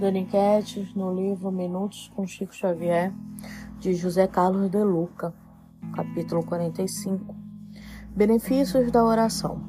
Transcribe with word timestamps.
Dando 0.00 0.16
enquetes 0.16 0.94
no 0.94 1.14
livro 1.14 1.52
Minutos 1.52 2.10
com 2.16 2.26
Chico 2.26 2.54
Xavier, 2.54 3.12
de 3.78 3.92
José 3.92 4.26
Carlos 4.26 4.70
de 4.70 4.82
Luca, 4.82 5.34
capítulo 5.94 6.42
45. 6.42 7.36
Benefícios 8.08 8.90
da 8.90 9.04
oração. 9.04 9.62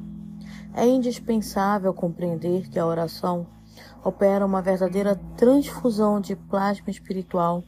É 0.72 0.86
indispensável 0.86 1.92
compreender 1.92 2.70
que 2.70 2.78
a 2.78 2.86
oração 2.86 3.46
opera 4.02 4.46
uma 4.46 4.62
verdadeira 4.62 5.16
transfusão 5.36 6.18
de 6.18 6.34
plasma 6.34 6.88
espiritual 6.88 7.62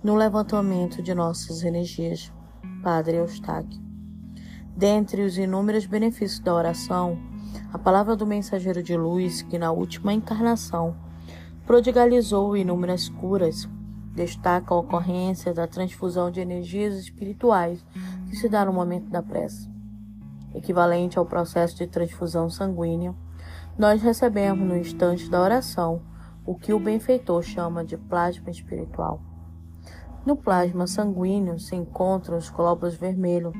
no 0.00 0.14
levantamento 0.14 1.02
de 1.02 1.12
nossas 1.16 1.64
energias. 1.64 2.32
Padre 2.80 3.16
Eustáquio. 3.16 3.82
Dentre 4.76 5.22
os 5.22 5.36
inúmeros 5.36 5.84
benefícios 5.84 6.38
da 6.38 6.54
oração, 6.54 7.18
a 7.72 7.78
palavra 7.78 8.14
do 8.14 8.24
mensageiro 8.24 8.84
de 8.84 8.96
luz, 8.96 9.42
que 9.42 9.58
na 9.58 9.72
última 9.72 10.12
encarnação 10.12 10.94
prodigalizou 11.66 12.56
inúmeras 12.56 13.08
curas, 13.08 13.68
destaca 14.14 14.72
a 14.72 14.78
ocorrência 14.78 15.52
da 15.52 15.66
transfusão 15.66 16.30
de 16.30 16.40
energias 16.40 16.94
espirituais 16.94 17.84
que 18.28 18.36
se 18.36 18.48
dá 18.48 18.64
no 18.64 18.72
momento 18.72 19.08
da 19.10 19.22
prece. 19.22 19.68
Equivalente 20.54 21.18
ao 21.18 21.26
processo 21.26 21.76
de 21.76 21.86
transfusão 21.86 22.48
sanguínea, 22.48 23.14
nós 23.76 24.02
recebemos 24.02 24.66
no 24.66 24.76
instante 24.76 25.28
da 25.28 25.42
oração 25.42 26.02
o 26.46 26.54
que 26.54 26.72
o 26.72 26.78
benfeitor 26.78 27.42
chama 27.42 27.84
de 27.84 27.96
plasma 27.96 28.50
espiritual. 28.50 29.20
No 30.24 30.36
plasma 30.36 30.86
sanguíneo 30.86 31.58
se 31.58 31.74
encontram 31.74 32.38
os 32.38 32.48
glóbulos 32.50 32.94
vermelhos, 32.94 33.52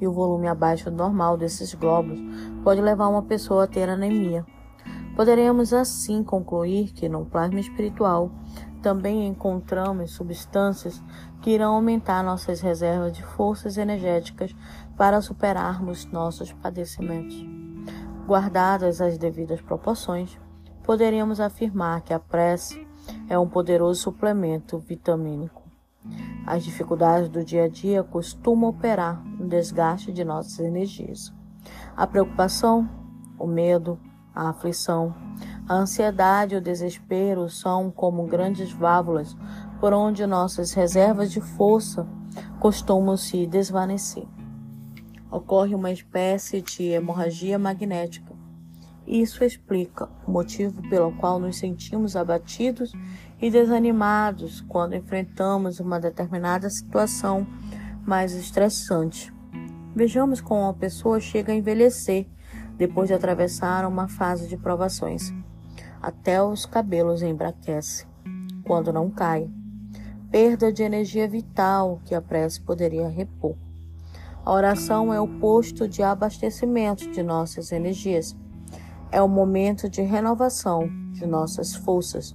e 0.00 0.06
o 0.06 0.12
volume 0.12 0.48
abaixo 0.48 0.90
do 0.90 0.96
normal 0.96 1.36
desses 1.36 1.74
glóbulos 1.74 2.20
pode 2.64 2.80
levar 2.80 3.08
uma 3.08 3.22
pessoa 3.22 3.64
a 3.64 3.66
ter 3.66 3.88
anemia. 3.88 4.44
Poderemos 5.18 5.72
assim 5.72 6.22
concluir 6.22 6.92
que 6.92 7.08
no 7.08 7.26
plasma 7.26 7.58
espiritual 7.58 8.30
também 8.80 9.26
encontramos 9.26 10.12
substâncias 10.12 11.02
que 11.42 11.50
irão 11.50 11.74
aumentar 11.74 12.22
nossas 12.22 12.60
reservas 12.60 13.12
de 13.12 13.24
forças 13.24 13.76
energéticas 13.76 14.54
para 14.96 15.20
superarmos 15.20 16.04
nossos 16.04 16.52
padecimentos. 16.52 17.44
Guardadas 18.28 19.00
as 19.00 19.18
devidas 19.18 19.60
proporções, 19.60 20.38
poderíamos 20.84 21.40
afirmar 21.40 22.02
que 22.02 22.14
a 22.14 22.20
prece 22.20 22.86
é 23.28 23.36
um 23.36 23.48
poderoso 23.48 24.00
suplemento 24.00 24.78
vitamínico. 24.78 25.64
As 26.46 26.62
dificuldades 26.62 27.28
do 27.28 27.44
dia 27.44 27.64
a 27.64 27.68
dia 27.68 28.04
costumam 28.04 28.70
operar 28.70 29.20
no 29.24 29.48
desgaste 29.48 30.12
de 30.12 30.24
nossas 30.24 30.60
energias. 30.60 31.34
A 31.96 32.06
preocupação, 32.06 32.88
o 33.36 33.48
medo, 33.48 33.98
a 34.38 34.50
aflição, 34.50 35.12
a 35.68 35.74
ansiedade 35.74 36.54
e 36.54 36.58
o 36.58 36.60
desespero 36.60 37.50
são 37.50 37.90
como 37.90 38.24
grandes 38.24 38.70
válvulas 38.70 39.36
por 39.80 39.92
onde 39.92 40.24
nossas 40.26 40.72
reservas 40.72 41.32
de 41.32 41.40
força 41.40 42.06
costumam 42.60 43.16
se 43.16 43.48
desvanecer. 43.48 44.24
Ocorre 45.28 45.74
uma 45.74 45.90
espécie 45.90 46.62
de 46.62 46.84
hemorragia 46.84 47.58
magnética. 47.58 48.32
Isso 49.04 49.42
explica 49.42 50.08
o 50.24 50.30
motivo 50.30 50.88
pelo 50.88 51.10
qual 51.16 51.40
nos 51.40 51.58
sentimos 51.58 52.14
abatidos 52.14 52.92
e 53.42 53.50
desanimados 53.50 54.60
quando 54.68 54.94
enfrentamos 54.94 55.80
uma 55.80 55.98
determinada 55.98 56.70
situação 56.70 57.44
mais 58.06 58.34
estressante. 58.34 59.34
Vejamos 59.96 60.40
como 60.40 60.60
uma 60.60 60.74
pessoa 60.74 61.18
chega 61.18 61.52
a 61.52 61.56
envelhecer 61.56 62.28
depois 62.78 63.08
de 63.08 63.14
atravessar 63.14 63.84
uma 63.84 64.08
fase 64.08 64.48
de 64.48 64.56
provações. 64.56 65.30
Até 66.00 66.42
os 66.42 66.64
cabelos 66.64 67.20
embraquecem, 67.20 68.06
quando 68.64 68.92
não 68.92 69.10
cai. 69.10 69.50
Perda 70.30 70.72
de 70.72 70.82
energia 70.82 71.28
vital 71.28 72.00
que 72.06 72.14
a 72.14 72.22
prece 72.22 72.60
poderia 72.60 73.08
repor. 73.08 73.54
A 74.44 74.52
oração 74.52 75.12
é 75.12 75.20
o 75.20 75.28
posto 75.28 75.86
de 75.86 76.02
abastecimento 76.02 77.10
de 77.10 77.22
nossas 77.22 77.72
energias. 77.72 78.34
É 79.12 79.20
o 79.20 79.28
momento 79.28 79.90
de 79.90 80.00
renovação 80.00 80.88
de 81.12 81.26
nossas 81.26 81.74
forças 81.74 82.34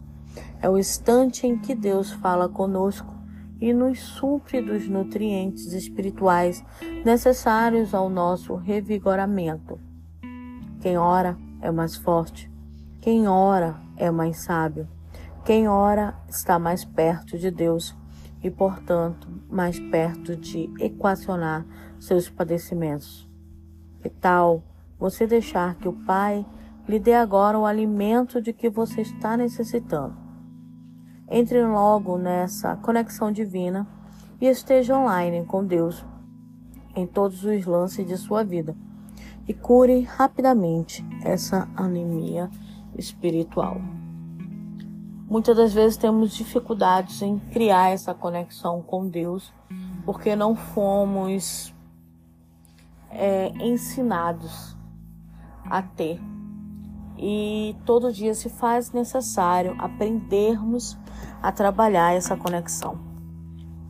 é 0.63 0.69
o 0.69 0.77
instante 0.77 1.45
em 1.45 1.57
que 1.57 1.75
Deus 1.75 2.11
fala 2.11 2.47
conosco 2.47 3.13
e 3.59 3.73
nos 3.73 3.99
supre 3.99 4.61
dos 4.61 4.87
nutrientes 4.87 5.73
espirituais 5.73 6.63
necessários 7.03 7.93
ao 7.93 8.09
nosso 8.09 8.55
revigoramento. 8.55 9.77
Quem 10.83 10.97
ora 10.97 11.37
é 11.61 11.71
mais 11.71 11.95
forte, 11.95 12.51
quem 12.99 13.25
ora 13.25 13.79
é 13.95 14.11
mais 14.11 14.43
sábio, 14.43 14.85
quem 15.45 15.65
ora 15.65 16.13
está 16.27 16.59
mais 16.59 16.83
perto 16.83 17.39
de 17.39 17.49
Deus 17.49 17.95
e, 18.43 18.51
portanto, 18.51 19.29
mais 19.49 19.79
perto 19.79 20.35
de 20.35 20.69
equacionar 20.81 21.65
seus 22.01 22.29
padecimentos. 22.29 23.25
Que 24.01 24.09
tal 24.09 24.61
você 24.99 25.25
deixar 25.25 25.75
que 25.75 25.87
o 25.87 25.93
Pai 25.93 26.45
lhe 26.85 26.99
dê 26.99 27.13
agora 27.13 27.57
o 27.57 27.65
alimento 27.65 28.41
de 28.41 28.51
que 28.51 28.69
você 28.69 29.03
está 29.03 29.37
necessitando? 29.37 30.17
Entre 31.29 31.65
logo 31.65 32.17
nessa 32.17 32.75
conexão 32.75 33.31
divina 33.31 33.87
e 34.41 34.47
esteja 34.47 34.97
online 34.97 35.45
com 35.45 35.65
Deus 35.65 36.05
em 36.93 37.07
todos 37.07 37.45
os 37.45 37.65
lances 37.65 38.05
de 38.05 38.17
sua 38.17 38.43
vida 38.43 38.75
e 39.47 39.53
cure 39.53 40.01
rapidamente 40.01 41.05
essa 41.23 41.67
anemia 41.75 42.49
espiritual. 42.97 43.81
Muitas 45.27 45.57
das 45.57 45.73
vezes 45.73 45.97
temos 45.97 46.33
dificuldades 46.33 47.21
em 47.21 47.39
criar 47.39 47.89
essa 47.89 48.13
conexão 48.13 48.81
com 48.81 49.07
Deus 49.07 49.51
porque 50.05 50.35
não 50.35 50.55
fomos 50.55 51.73
é, 53.09 53.49
ensinados 53.59 54.77
a 55.65 55.81
ter. 55.81 56.19
E 57.17 57.75
todo 57.85 58.11
dia 58.11 58.33
se 58.33 58.49
faz 58.49 58.91
necessário 58.91 59.75
aprendermos 59.79 60.97
a 61.41 61.51
trabalhar 61.51 62.13
essa 62.13 62.35
conexão. 62.35 62.99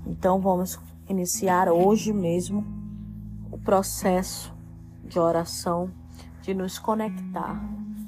Então 0.05 0.39
vamos 0.39 0.79
iniciar 1.09 1.69
hoje 1.69 2.13
mesmo 2.13 2.65
o 3.51 3.57
processo 3.57 4.52
de 5.13 5.19
oração, 5.19 5.91
de 6.41 6.55
nos 6.55 6.79
conectar, 6.79 7.63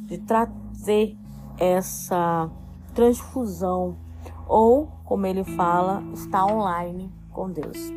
de 0.07 0.17
trazer 0.17 1.15
essa 1.57 2.49
transfusão 2.95 3.95
ou, 4.47 4.87
como 5.05 5.27
ele 5.27 5.43
fala, 5.43 6.03
estar 6.13 6.45
online 6.45 7.11
com 7.31 7.49
Deus. 7.51 7.93